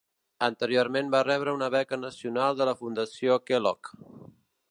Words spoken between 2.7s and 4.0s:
la Fundació Kellogg.